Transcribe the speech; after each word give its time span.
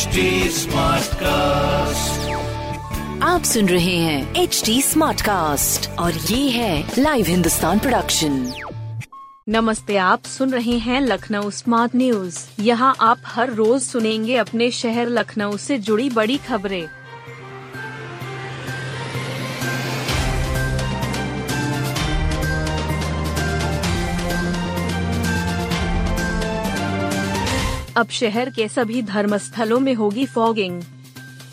HD 0.00 0.66
cast 1.14 2.30
आप 3.22 3.42
सुन 3.42 3.68
रहे 3.68 3.96
हैं 3.96 4.34
एच 4.34 4.62
डी 4.66 4.82
स्मार्ट 4.82 5.20
कास्ट 5.20 5.90
और 5.90 6.14
ये 6.14 6.50
है 6.50 6.92
लाइव 6.98 7.26
हिंदुस्तान 7.26 7.78
प्रोडक्शन 7.78 8.52
नमस्ते 9.48 9.96
आप 9.96 10.24
सुन 10.24 10.50
रहे 10.50 10.78
हैं 10.78 11.00
लखनऊ 11.00 11.50
स्मार्ट 11.50 11.96
न्यूज़ 11.96 12.38
यहाँ 12.60 12.96
आप 13.00 13.18
हर 13.26 13.52
रोज 13.52 13.82
सुनेंगे 13.82 14.36
अपने 14.36 14.70
शहर 14.70 15.08
लखनऊ 15.08 15.56
से 15.56 15.78
जुड़ी 15.78 16.10
बड़ी 16.10 16.36
खबरें। 16.36 16.88
अब 27.96 28.08
शहर 28.08 28.50
के 28.50 28.68
सभी 28.68 29.02
धर्म 29.02 29.36
स्थलों 29.36 29.80
में 29.80 29.94
होगी 29.94 30.26
फॉगिंग। 30.26 30.82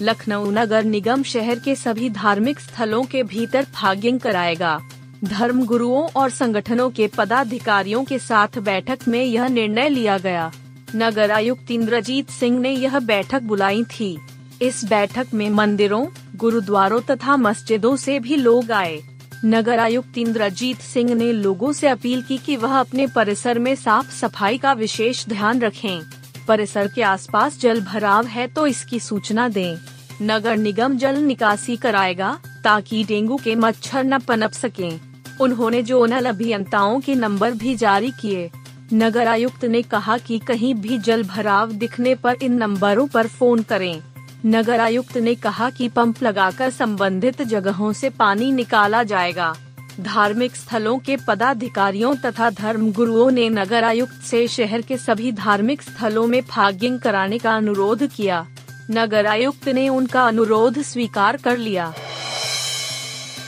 लखनऊ 0.02 0.52
नगर 0.52 0.84
निगम 0.84 1.23
शहर 1.23 1.59
के 1.59 1.76
सभी 1.76 2.09
धार्मिक 2.09 2.59
स्थलों 2.59 3.04
के 3.04 3.23
भीतर 3.23 3.64
फॉगिंग 3.64 4.20
कराएगा। 4.20 4.80
धर्म 5.23 5.66
गुरुओं 5.66 6.08
और 6.16 6.30
संगठनों 6.30 6.90
के 6.90 7.08
पदाधिकारियों 7.08 8.04
के 8.04 8.20
साथ 8.20 8.59
बैठक 8.59 9.00
में 9.08 9.23
यह 9.23 9.48
निर्णय 9.48 9.90
लिया 9.90 10.18
गया। 10.18 10.52
नगर 10.95 11.31
आयुक्त 11.31 11.72
इंद्रजीत 11.72 12.30
सिंह 12.30 12.59
ने 12.59 12.72
यह 12.72 13.00
बैठक 13.00 13.42
बुलाई 13.42 13.84
थी। 13.84 14.17
इस 14.62 14.86
बैठक 14.86 15.28
में 15.34 15.50
मंदिरों, 15.50 16.06
गुरुद्वारों 16.36 17.02
तथा 17.02 17.38
मस्जिदों 17.38 17.95
से 17.95 18.20
भी 18.20 18.36
लोग 18.36 18.72
आए। 18.72 19.00
नगर 19.45 19.80
आयुक्त 19.80 20.17
इंद्रजीत 20.17 20.78
सिंह 20.78 21.16
ने 21.16 21.31
लोगों 21.31 21.73
से 21.73 21.88
अपील 21.88 22.22
की 22.22 22.38
कि 22.38 22.56
वह 22.56 22.80
अपने 22.80 23.08
परिसर 23.08 23.59
में 23.59 23.76
साफ़ 23.76 24.12
सफ़ाई 24.12 24.58
का 24.58 24.73
विशेष 24.73 25.26
ध्यान 25.28 25.59
रखें। 25.59 26.02
परिसर 26.48 26.88
के 26.88 27.02
आसपास 27.02 27.60
जल 27.60 27.82
भराव 27.82 28.26
है 28.26 28.48
तो 28.48 28.68
इसकी 28.68 29.00
सूचना 29.00 29.48
दें। 29.50 29.78
नगर 30.22 30.58
निगम 30.58 30.98
जल 30.98 31.17
निकासी 31.17 31.76
कराएगा, 31.76 32.38
ताकि 32.64 33.03
डेंगू 33.03 33.38
के 33.38 33.56
मच्छर 33.56 34.03
न 34.03 34.20
पनप 34.20 34.52
सकें। 34.52 35.00
उन्होंने 35.42 35.81
जोनल 35.84 36.25
अभियंताओं 36.25 37.00
के 37.00 37.16
नंबर 37.16 37.52
भी 37.53 37.75
जारी 37.75 38.12
किए 38.12 38.50
नगर 38.94 39.28
आयुक्त 39.28 39.66
ने 39.66 39.81
कहा 39.81 40.18
कि 40.18 40.40
कहीं 40.40 40.73
भी 40.75 40.98
जल 40.98 41.23
भराव 41.23 41.72
दिखने 41.72 42.16
पर 42.16 42.36
इन 42.42 42.53
नंबरों 42.53 43.08
पर 43.08 43.28
फ़ोन 43.28 43.64
करें 43.64 44.02
नगर 44.45 44.80
आयुक्त 44.80 45.18
ने 45.18 45.36
कहा 45.36 45.70
कि 45.70 45.88
पंप 45.90 46.23
लगाकर 46.23 46.70
संबंधित 46.70 47.42
जगहों 47.42 47.92
से 47.94 48.09
पानी 48.09 48.52
निकाला 48.52 49.03
जाएगा 49.03 49.56
धार्मिक 50.00 50.56
स्थलों 50.56 51.00
के 51.00 51.17
पदाधिकारियों 51.28 52.16
तथा 52.16 52.50
धर्म 52.50 52.92
गुरुओं 52.92 53.31
ने 53.31 53.50
नगर 53.50 53.84
आयुक्त 53.84 54.22
से 54.23 54.48
शहर 54.48 54.81
के 54.81 54.98
सभी 54.98 55.31
धार्मिक 55.31 55.81
स्थलों 55.81 56.28
में 56.28 56.42
फागिंग 56.42 57.00
कराने 57.00 57.38
का 57.38 57.56
अनुरोध 57.56 58.08
किया। 58.08 58.48
नगर 58.92 59.25
आयुक्त 59.25 59.70
ने 59.70 59.90
उनका 59.90 60.28
अनुरोध 60.28 60.81
स्वीकार 60.81 61.38
कर 61.38 61.58
लिया। 61.58 61.94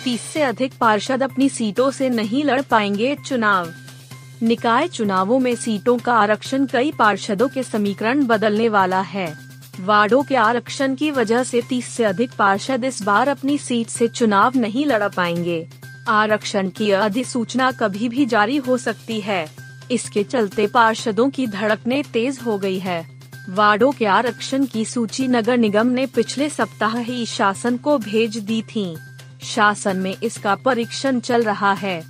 तीस 0.03 0.21
से 0.21 0.41
अधिक 0.41 0.73
पार्षद 0.81 1.23
अपनी 1.23 1.49
सीटों 1.49 1.91
से 1.91 2.09
नहीं 2.09 2.43
लड़ 2.43 2.61
पाएँगे 2.61 3.17
चुनाव। 3.25 3.73
निकाय 4.43 4.87
चुनावों 4.87 5.39
में 5.39 5.55
सीटों 5.55 5.97
का 5.97 6.13
आरक्षण 6.13 6.65
कई 6.65 6.91
पार्षदों 6.99 7.47
के 7.47 7.63
समीकरण 7.63 8.25
बदलने 8.25 8.69
वाला 8.69 9.01
है। 9.01 9.33
वार्डों 9.79 10.23
के 10.23 10.35
आरक्षण 10.35 10.95
की 10.95 11.11
वजह 11.11 11.43
से 11.43 11.61
30 11.61 11.85
से 11.85 12.03
अधिक 12.03 12.31
पार्षद 12.39 12.83
इस 12.83 13.01
बार 13.01 13.27
अपनी 13.27 13.57
सीट 13.57 13.87
से 13.87 14.07
चुनाव 14.07 14.51
नहीं 14.55 14.85
लड़ 14.85 15.07
पाएँगे। 15.07 15.69
आरक्षण 16.07 16.69
की 16.69 16.91
अधिसूचना 16.91 17.71
कभी 17.71 18.09
भी 18.09 18.25
जारी 18.25 18.57
हो 18.57 18.77
सकती 18.77 19.19
है। 19.21 19.47
इसके 19.91 20.23
चलते 20.23 20.67
पार्षदों 20.67 21.29
की 21.29 21.47
धड़कने 21.47 22.03
तेज 22.03 22.39
हो 22.45 22.57
गई 22.57 22.79
है। 22.79 23.19
वार्डों 23.49 23.91
के 23.91 24.05
आरक्षण 24.05 24.65
की 24.65 24.85
सूची 24.85 25.27
नगर 25.27 25.57
निगम 25.57 25.87
ने 25.87 26.05
पिछले 26.05 26.49
सप्ताह 26.49 26.97
ही 26.97 27.25
शासन 27.25 27.77
को 27.77 27.97
भेज 27.97 28.37
दी 28.37 28.61
थी। 28.61 28.95
शासन 29.43 29.97
में 29.97 30.15
इसका 30.23 30.55
परीक्षण 30.55 31.19
चल 31.19 31.43
रहा 31.43 31.73
है। 31.73 32.03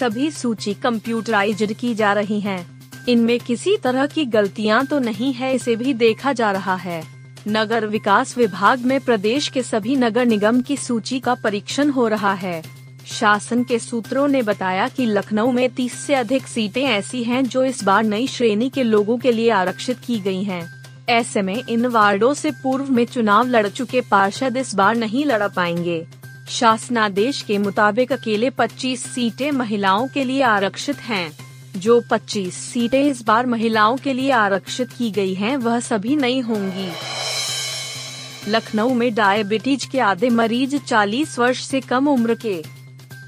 सभी 0.00 0.30
सूची 0.30 0.74
कंप्यूटराइज्ड 0.74 1.72
की 1.72 1.94
जा 1.94 2.12
रही 2.12 2.40
हैं। 2.40 2.80
इनमें 3.08 3.40
किसी 3.40 3.76
तरह 3.76 4.06
की 4.06 4.24
गलतियाँ 4.24 4.86
तो 4.86 4.98
नहीं 4.98 5.32
है, 5.32 5.54
इसे 5.54 5.76
भी 5.76 5.94
देखा 5.94 6.32
जा 6.32 6.52
रहा 6.52 6.74
है। 6.74 7.02
नगर 7.48 7.86
विकास 7.86 8.38
विभाग 8.38 8.80
में 8.80 9.00
प्रदेश 9.00 9.48
के 9.48 9.62
सभी 9.62 9.96
नगर 9.96 10.26
निगम 10.26 10.60
की 10.60 10.76
सूची 10.76 11.20
का 11.20 11.34
परीक्षण 11.34 11.90
हो 11.90 12.08
रहा 12.08 12.32
है। 12.32 12.79
शासन 13.10 13.64
के 13.64 13.78
सूत्रों 13.78 14.28
ने 14.28 14.42
बताया 14.42 14.88
कि 14.88 15.06
लखनऊ 15.06 15.52
में 15.52 15.70
30 15.70 15.92
से 15.92 16.14
अधिक 16.14 16.46
सीटें 16.46 16.82
ऐसी 16.82 17.24
हैं 17.24 17.44
जो 17.44 17.64
इस 17.64 17.84
बार 17.84 18.04
नई 18.04 18.26
श्रेणी 18.26 18.68
के 18.68 18.82
लोगों 18.82 19.18
के 19.18 19.32
लिए 19.32 19.50
आरक्षित 19.50 19.98
की 20.06 20.18
गई 20.20 20.42
हैं। 20.42 20.84
ऐसे 21.08 21.42
में 21.42 21.62
इन 21.68 21.86
वार्डों 21.86 22.34
से 22.34 22.50
पूर्व 22.50 22.92
में 22.92 23.04
चुनाव 23.04 23.46
लड़ 23.46 23.68
चुके 23.68 24.00
पार्षद 24.00 24.56
इस 24.56 24.74
बार 24.74 24.96
नहीं 24.96 25.24
लड़ 25.24 25.48
पाएँगे। 25.48 26.06
शासनादेश 26.48 27.42
के 27.42 27.58
मुताबिक 27.58 28.12
अकेले 28.12 28.50
25 28.50 29.04
सीटें 29.14 29.52
महिलाओं 29.52 30.08
के 30.08 30.24
लिए 30.24 30.42
आरक्षित 30.42 30.96
हैं, 30.96 31.32
जो 31.76 32.00
25 32.10 32.54
सीटें 32.54 33.04
इस 33.04 33.22
बार 33.22 33.46
महिलाओं 33.46 33.96
के 33.96 34.12
लिए 34.12 34.30
आरक्षित 34.30 34.88
की 34.92 35.10
गई 35.10 35.34
हैं, 35.34 35.56
वह 35.56 35.80
सभी 35.80 36.16
नई 36.16 36.40
होंगी। 36.40 36.90
लखनऊ 38.48 38.94
में 38.94 39.14
डायबिटीज़ 39.14 39.88
के 39.88 40.00
आधे 40.00 40.30
मरीज़ 40.30 40.76
40 40.76 41.38
वर्ष 41.38 41.64
से 41.64 41.80
कम 41.80 42.08
उम्र 42.08 42.34
के। 42.34 42.79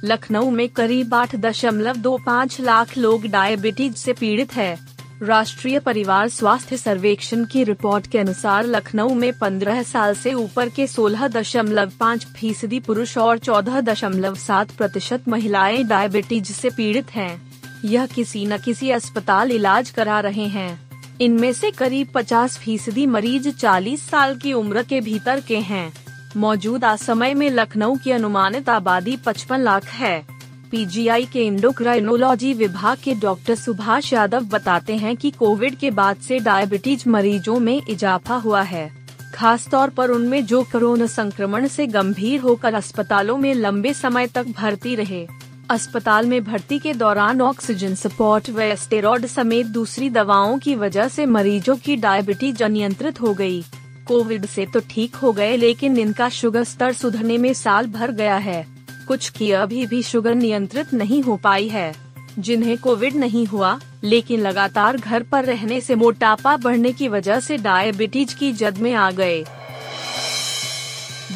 लखनऊ 0.05 0.51
में 0.51 0.69
करीब 0.69 1.15
आठ 1.15 1.37
दशमलव 1.37 1.97
दो 1.97 2.19
पाँच 2.27 2.61
लाख 2.61 2.99
लोग 2.99 3.27
डायबिटीज़ 3.27 3.95
से 3.95 4.13
पीड़ित 4.13 4.55
है। 4.55 4.79
राष्ट्रीय 5.23 5.79
परिवार 5.79 6.29
स्वास्थ्य 6.29 6.77
सर्वेक्षण 6.77 7.45
की 7.45 7.65
रिपोर्ट 7.65 8.07
के 8.07 8.19
अनुसार 8.19 8.67
लखनऊ 8.67 9.15
में 9.15 9.33
15 9.33 9.83
साल 9.83 10.15
से 10.15 10.35
ऊपर 10.35 10.69
के 10.69 10.87
16 10.87 11.29
दशमलव 11.29 11.93
पाँच 12.01 12.25
फ़ीसदी 12.25 12.81
पुरुष 12.81 13.19
और 13.19 13.39
14 13.39 13.81
दशमलव 13.81 14.35
सात 14.35 14.71
प्रतिशत 14.71 15.29
महिलाएँ 15.29 15.85
डायबिटीज़ 15.85 16.53
से 16.53 16.71
पीड़ित 16.71 17.11
हैं। 17.11 17.53
यह 17.85 18.07
किसी 18.07 18.47
न 18.47 18.59
किसी 18.59 18.91
अस्पताल 18.91 19.53
इलाज 19.53 19.91
करा 19.91 20.21
रहे 20.21 20.47
हैं। 20.47 20.91
इनमें 21.21 21.53
से 21.53 21.71
करीब 21.71 22.09
50 22.15 22.59
फ़ीसदी 22.59 23.07
मरीज़ 23.07 23.49
40 23.51 24.11
साल 24.11 24.37
की 24.37 24.53
उम्र 24.53 24.83
के 24.83 25.01
भीतर 25.01 25.41
के 25.41 25.59
हैं। 25.59 26.02
मौजूदा 26.37 26.97
समय 26.97 27.35
में 27.35 27.51
लखनऊ 27.51 27.97
की 27.97 28.11
अनुमानित 28.11 28.69
आबादी 28.69 29.17
55 29.17 29.57
लाख 29.57 29.85
है। 29.85 30.27
पीजीआई 30.71 31.25
के 31.25 31.47
इंडोक्राइनोलॉजी 31.47 32.55
विभाग 32.55 32.99
के 33.05 33.15
डॉक्टर 33.15 33.55
सुभाष 33.55 34.13
यादव 34.13 34.41
बताते 34.41 34.97
हैं 34.97 35.17
कि 35.17 35.31
कोविड 35.31 35.75
के 35.75 35.91
बाद 35.91 36.17
से 36.17 36.39
डायबिटीज़ 36.39 37.09
मरीजों 37.09 37.61
में 37.61 37.83
इजाफा 37.89 38.35
हुआ 38.35 38.63
है। 38.63 38.93
खास 39.35 39.69
तौर 39.69 39.91
पर 39.91 40.11
उनमें 40.11 40.47
जो 40.47 40.63
कोरोना 40.63 41.07
संक्रमण 41.07 41.69
से 41.69 41.87
गंभीर 41.87 42.41
होकर 42.41 42.75
अस्पतालों 42.75 43.37
में 43.37 43.55
लंबे 43.55 43.95
समय 43.95 44.27
तक 44.27 44.47
भर्ती 44.47 44.95
रहे। 44.95 45.29
अस्पताल 45.71 46.27
में 46.27 46.45
भर्ती 46.45 46.79
के 46.79 46.95
दौरान 46.95 47.41
ऑक्सीजन 47.41 47.95
सपोर्ट 47.95 48.51
व 48.51 48.75
स्टेरॉयड 48.75 49.27
समेत 49.27 49.67
दूसरी 49.67 50.11
दवाओं 50.11 50.59
की 50.59 50.75
वजह 50.75 51.09
से 51.09 51.27
मरीजों 51.27 51.77
की 51.77 51.97
डायबिटीज़ 51.97 52.65
अनियंत्रित 52.65 53.21
हो 53.21 53.35
गई। 53.35 53.65
कोविड 54.09 54.47
से 54.47 54.67
तो 54.67 54.81
ठीक 54.91 55.15
हो 55.15 55.33
गए, 55.33 55.57
लेकिन 55.57 55.99
इनका 55.99 56.29
शुगर 56.29 56.65
स्तर 56.65 56.93
सुधरने 56.93 57.39
में 57.39 57.55
साल 57.55 57.87
भर 57.87 58.11
गया 58.11 58.37
है। 58.37 58.67
कुछ 59.09 59.29
की 59.29 59.51
अभी 59.51 59.87
भी 59.87 60.03
शुगर 60.03 60.35
नियंत्रित 60.35 60.95
नहीं 60.95 61.23
हो 61.23 61.37
पाई 61.37 61.69
है। 61.69 61.95
जिन्हें 62.39 62.79
कोविड 62.79 63.17
नहीं 63.17 63.47
हुआ, 63.47 63.81
लेकिन 64.05 64.41
लगातार 64.41 64.97
घर 64.97 65.23
पर 65.23 65.45
रहने 65.45 65.81
से 65.81 65.95
मोटापा 65.95 66.57
बढ़ने 66.57 66.93
की 66.93 67.09
वजह 67.09 67.41
से 67.41 67.57
डायबिटीज़ 67.57 68.37
की 68.37 68.53
जद 68.53 68.79
में 68.79 68.95
आ 68.95 69.11
गए। 69.11 69.45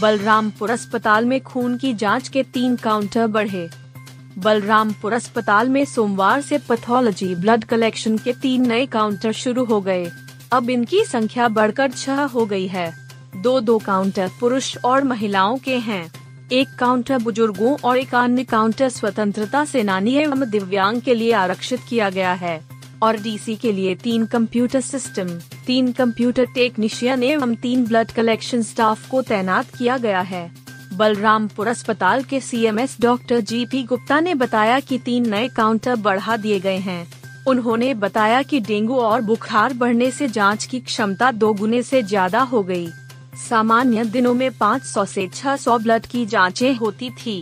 बलरामपुर 0.00 0.70
अस्पताल 0.70 1.24
में 1.24 1.40
खून 1.40 1.76
की 1.78 1.94
जाँच 1.94 2.28
के 2.28 2.42
तीन 2.42 2.76
काउंटर 2.76 3.26
बढ़े। 3.26 3.70
बलरामपुर 4.38 5.12
अस्पताल 5.12 5.68
में 5.68 5.84
सोमवार 5.84 6.40
से 6.40 6.58
पैथोलॉजी 6.58 7.34
ब्लड 7.34 7.64
कलेक्शन 7.64 8.18
के 8.18 8.32
तीन 8.32 8.66
नए 8.66 8.86
काउंटर 8.86 9.32
शुरू 9.32 9.64
हो 9.64 9.80
गए। 9.80 10.10
अब 10.52 10.70
इनकी 10.70 11.04
संख्या 11.04 11.48
बढ़कर 11.48 11.90
छह 11.90 12.22
हो 12.22 12.46
गई 12.46 12.66
है। 12.66 12.92
दो 13.36 13.60
दो 13.60 13.78
काउंटर 13.78 14.30
पुरुष 14.40 14.76
और 14.84 15.04
महिलाओं 15.04 15.56
के 15.58 15.76
हैं। 15.76 16.10
एक 16.52 16.68
काउंटर 16.78 17.18
बुज़ुर्गों 17.18 17.76
और 17.84 17.98
एक 17.98 18.14
अन्य 18.14 18.44
काउंटर 18.44 18.88
स्वतंत्रता 18.88 19.64
सेनानी 19.64 20.14
एवं 20.14 20.50
दिव्यांग 20.50 21.00
के 21.00 21.14
लिए 21.14 21.32
आरक्षित 21.32 21.80
किया 21.88 22.10
गया 22.10 22.32
है। 22.32 22.60
और 23.02 23.16
डीसी 23.16 23.56
के 23.56 23.72
लिए 23.72 23.94
तीन 23.94 24.26
कंप्यूटर 24.26 24.80
सिस्टम, 24.80 25.28
तीन 25.66 25.92
कंप्यूटर 25.92 26.44
टेक्नीशियन 26.44 27.22
एवं 27.22 27.54
तीन 27.54 27.84
ब्लड 27.84 28.10
कलेक्शन 28.10 28.62
स्टाफ 28.62 29.08
को 29.08 29.22
तैनात 29.22 29.66
किया 29.78 29.98
गया 29.98 30.20
है। 30.20 30.50
बलरामपुर 30.92 31.68
अस्पताल 31.68 32.22
के 32.22 32.40
सीएमएस 32.40 32.96
डॉक्टर 33.00 33.40
जीपी 33.40 33.82
गुप्ता 33.82 34.20
ने 34.20 34.34
बताया 34.34 34.80
कि 34.80 34.98
तीन 34.98 35.28
नए 35.28 35.48
काउंटर 35.48 35.96
बढ़ा 35.96 36.36
दिए 36.36 36.60
गए 36.60 36.76
हैं। 36.76 37.15
उन्होंने 37.46 37.92
बताया 37.94 38.42
कि 38.42 38.60
डेंगू 38.60 38.94
और 38.94 39.20
बुखार 39.20 39.72
बढ़ने 39.72 40.10
से 40.10 40.28
जाँच 40.28 40.64
की 40.64 40.80
क्षमता 40.80 41.30
दो 41.32 41.52
गुने 41.54 41.82
से 41.82 42.02
ज़्यादा 42.02 42.40
हो 42.42 42.62
गई। 42.62 42.88
सामान्य 43.38 44.04
दिनों 44.04 44.32
में 44.34 44.50
500 44.50 45.04
से 45.04 45.26
600 45.28 45.78
ब्लड 45.78 46.06
की 46.06 46.24
जांचें 46.26 46.74
होती 46.74 47.10
थी। 47.10 47.40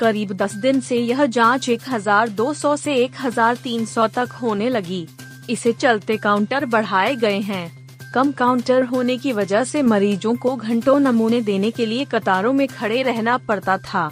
करीब 0.00 0.32
10 0.32 0.54
दिन 0.54 0.80
से 0.80 0.96
यह 0.96 1.24
जाँच 1.26 1.70
1200 1.70 2.76
से 2.76 2.94
1300 3.04 4.06
तक 4.08 4.32
होने 4.42 4.68
लगी। 4.68 5.06
इसे 5.50 5.72
चलते 5.72 6.16
काउंटर 6.16 6.66
बढ़ाए 6.66 7.14
गए 7.16 7.38
हैं। 7.40 7.70
कम 8.14 8.32
काउंटर 8.32 8.84
होने 8.84 9.16
की 9.18 9.32
वजह 9.32 9.64
से 9.64 9.82
मरीजों 9.82 10.34
को 10.34 10.54
घंटों 10.56 10.98
नमूने 11.00 11.40
देने 11.40 11.70
के 11.70 11.86
लिए 11.86 12.04
कतारों 12.04 12.52
में 12.52 12.66
खड़े 12.68 13.02
रहना 13.02 13.36
पड़ता 13.38 13.78
था। 13.78 14.10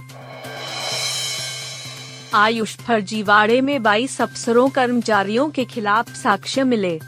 आयुष 2.35 2.77
फर्जीवाड़े 2.77 3.61
में 3.61 3.83
22 3.83 4.21
अफसरों, 4.21 4.69
कर्मचारियों 4.69 5.51
के 5.51 5.65
खिलाफ 5.65 6.15
साक्ष्य 6.15 6.65
मिले। 6.65 7.01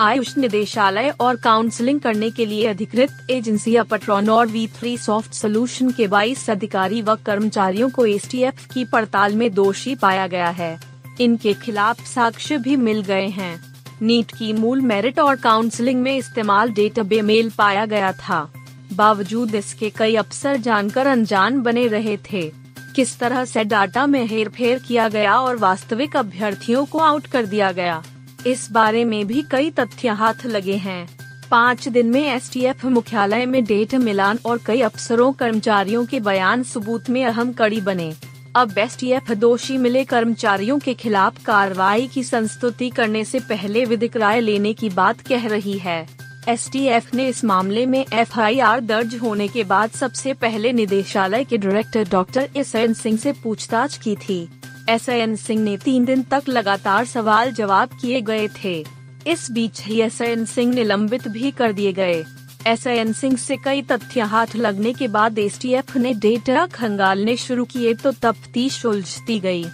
आयुष 0.00 0.36
निदेशालय 0.38 1.14
और 1.20 1.36
काउंसलिंग 1.36 2.00
करने 2.00 2.30
के 2.30 2.46
लिए 2.46 2.66
अधिकृत 2.66 3.26
एजेंसी 3.30 3.76
अपट्रॉन 3.76 4.30
और 4.30 4.46
वी 4.46 4.66
थ्री 4.66 4.96
सॉफ्ट 4.98 5.32
सोल्यूशन 5.32 5.90
के 5.90 6.08
22 6.08 6.50
अधिकारी 6.50 7.02
व 7.02 7.14
कर्मचारियों 7.16 7.90
को 7.90 8.06
एसटीएफ 8.06 8.66
की 8.74 8.84
पड़ताल 8.84 9.36
में 9.36 9.54
दोषी 9.54 9.94
पाया 9.94 10.26
गया 10.26 10.48
है। 10.48 10.80
इनके 11.20 11.54
खिलाफ 11.54 12.06
साक्ष्य 12.06 12.58
भी 12.58 12.76
मिल 12.76 13.02
गए 13.02 13.26
हैं। 13.26 13.60
नीट 14.02 14.30
की 14.30 14.52
मूल 14.52 14.80
मेरिट 14.80 15.20
और 15.20 15.36
काउंसलिंग 15.36 16.02
में 16.02 16.16
इस्तेमाल 16.16 16.70
डेटा 16.70 17.02
बेमेल 17.02 17.52
पाया 17.58 17.86
गया 17.86 18.12
था। 18.12 18.52
बावजूद 18.92 19.54
इसके 19.54 19.90
कई 19.90 20.14
अफसर 20.14 20.56
जानकर 20.56 21.06
अनजान 21.06 21.60
बने 21.60 21.86
रहे 21.86 22.16
थे। 22.32 22.65
किस 22.96 23.18
तरह 23.18 23.44
से 23.44 23.64
डाटा 23.64 24.06
में 24.06 24.26
हेर 24.26 24.48
फेर 24.48 24.78
किया 24.78 25.08
गया 25.08 25.38
और 25.38 25.56
वास्तविक 25.56 26.16
अभ्यर्थियों 26.16 26.84
को 26.84 26.98
आउट 26.98 27.26
कर 27.26 27.46
दिया 27.46 27.72
गया। 27.72 28.02
इस 28.46 28.70
बारे 28.72 29.04
में 29.04 29.26
भी 29.26 29.42
कई 29.50 29.70
तथ्य 29.70 30.08
हाथ 30.08 30.46
लगे 30.46 30.76
हैं। 30.76 31.08
पाँच 31.50 31.88
दिन 31.88 32.06
में 32.06 32.34
एसटीएफ 32.34 32.84
मुख्यालय 32.84 33.46
में 33.46 33.64
डेट 33.64 33.94
मिलान 33.94 34.38
और 34.46 34.60
कई 34.66 34.80
अफसरों, 34.80 35.32
कर्मचारियों 35.32 36.06
के 36.06 36.20
बयान 36.20 36.62
सबूत 36.62 37.10
में 37.10 37.24
अहम 37.24 37.52
कड़ी 37.52 37.80
बने। 37.80 38.14
अब 38.56 38.78
एस 38.78 38.98
दोषी 39.30 39.78
मिले 39.78 40.04
कर्मचारियों 40.04 40.78
के 40.78 40.94
खिलाफ 40.94 41.44
कार्रवाई 41.44 42.06
की 42.06 42.22
संस्तुति 42.24 42.90
करने 42.90 43.24
से 43.24 43.40
पहले 43.40 43.84
विधिक 43.84 44.16
राय 44.16 44.40
लेने 44.40 44.72
की 44.74 44.88
बात 44.88 45.20
कह 45.20 45.48
रही 45.48 45.78
है। 45.78 46.25
एस 46.48 46.70
ने 47.14 47.26
इस 47.28 47.44
मामले 47.44 47.84
में 47.86 48.04
एफआईआर 48.12 48.80
दर्ज 48.80 49.14
होने 49.14 49.46
के 49.48 49.62
बाद 49.64 49.90
सबसे 49.90 50.32
पहले 50.32 50.72
निदेशालय 50.72 51.44
के 51.44 51.58
director 51.58 52.08
doctor 52.08 52.48
S 52.56 52.74
N 52.74 52.92
Singh 52.94 53.16
से 53.18 53.32
पूछताछ 53.32 53.96
की 53.98 54.14
थी। 54.18 54.48
एस 54.90 55.08
एन 55.08 55.34
सिंह 55.36 55.62
ने 55.62 55.76
तीन 55.76 56.04
दिन 56.04 56.22
तक 56.22 56.48
लगातार 56.48 57.04
सवाल 57.04 57.50
जवाब 57.52 57.98
किए 58.00 58.20
गए 58.20 58.48
थे। 58.64 58.84
इस 59.26 59.50
बीच 59.50 59.80
ही 59.82 60.00
एस 60.00 60.20
एन 60.20 60.44
सिंह 60.44 60.74
निलंबित 60.74 61.26
भी 61.28 61.50
कर 61.50 61.72
दिए 61.72 61.92
गए। 61.92 62.24
एस 62.66 62.86
एन 62.86 63.12
सिंह 63.12 63.36
से 63.36 63.56
कई 63.56 63.82
तथ्य 63.82 64.20
हाथ 64.20 64.54
लगने 64.56 64.92
के 64.92 65.08
बाद 65.08 65.38
एस 65.38 65.58
ने 65.96 66.12
डेटा 66.14 66.66
खंगालने 66.66 67.36
शुरू 67.36 67.64
किए 67.64 67.94
तो 67.94 68.12
तफ्तीश 68.12 68.84
उलझती 68.86 69.40
गई। 69.40 69.64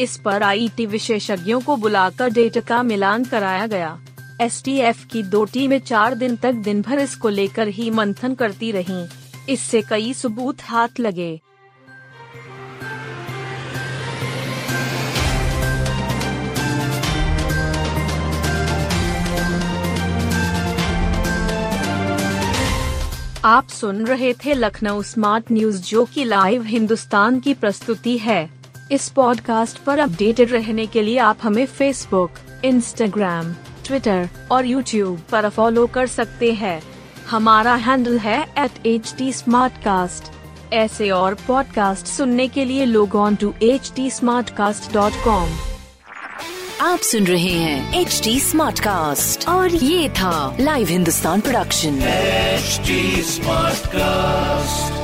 इस 0.00 0.16
पर 0.16 0.42
आईटी 0.42 0.86
विशेषज्ञों 0.86 1.60
को 1.60 1.76
बुलाकर 1.76 2.30
डेटा 2.30 2.60
का 2.60 2.82
मिलान 2.82 3.24
कराया 3.24 3.66
गया। 3.66 3.98
एस 4.40 4.62
की 5.12 5.22
दो 5.22 5.44
टीमें 5.44 5.78
चार 5.78 6.14
दिन 6.14 6.36
तक 6.36 6.52
दिन 6.52 6.82
भर 6.82 6.98
इसको 6.98 7.28
लेकर 7.28 7.68
ही 7.68 7.90
मंथन 7.90 8.34
करती 8.34 8.72
रहीं। 8.72 9.06
इससे 9.48 9.82
कई 9.82 10.12
सबूत 10.12 10.62
हाथ 10.62 11.00
लगे 11.00 11.40
आप 23.44 23.68
सुन 23.68 24.06
रहे 24.06 24.32
थे 24.32 24.54
लखनऊ 24.54 25.02
स्मार्ट 25.02 25.44
न्यूज़, 25.52 25.82
जो 25.82 26.04
की 26.04 26.24
लाइव 26.24 26.62
हिंदुस्तान 26.62 27.40
की 27.40 27.54
प्रस्तुति 27.54 28.18
है 28.18 28.50
इस 28.92 29.08
पॉडकास्ट 29.08 29.78
पर 29.78 29.98
अपडेटेड 29.98 30.52
रहने 30.52 30.86
के 30.86 31.02
लिए 31.02 31.18
आप 31.18 31.38
हमें 31.42 31.66
फेसबुक 31.66 32.30
इंस्टाग्राम 32.64 33.54
ट्विटर 33.84 34.28
और 34.52 34.66
यूट्यूब 34.66 35.20
पर 35.30 35.48
फॉलो 35.48 35.86
कर 35.86 36.06
सकते 36.06 36.52
हैं। 36.52 36.82
हमारा 37.30 37.74
हैंडल 37.74 38.18
है 38.18 38.42
एट 38.58 38.86
एच 38.86 39.14
टी 39.18 39.32
ऐसे 40.72 41.10
और 41.10 41.34
पॉडकास्ट 41.34 42.06
सुनने 42.06 42.48
के 42.48 42.64
लिए 42.64 42.84
लोग 42.84 43.14
ऑन 43.14 43.36
टू 43.36 43.54
एच 43.62 43.92
टी 43.96 44.10
आप 46.80 46.98
सुन 46.98 47.26
रहे 47.26 47.52
हैं 47.52 48.00
एच 48.00 48.20
डी 48.24 48.40
स्मार्ट 48.40 48.80
कास्ट 48.80 49.48
और 49.48 49.74
ये 49.74 50.08
था 50.08 50.56
live 50.60 50.88
Hindustan 50.88 51.40
production 51.40 52.00
smart 53.22 53.86
cast 53.86 55.01